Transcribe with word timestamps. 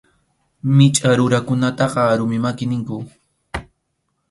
Michʼa 0.75 1.09
runakunataqa 1.17 2.01
rumi 2.19 2.37
maki 2.43 2.65
ninku. 2.67 2.97